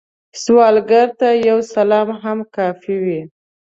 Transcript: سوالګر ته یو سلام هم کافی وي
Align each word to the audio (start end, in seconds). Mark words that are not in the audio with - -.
سوالګر 0.41 1.07
ته 1.19 1.27
یو 1.49 1.57
سلام 1.73 2.07
هم 2.23 2.37
کافی 2.55 2.95
وي 3.03 3.21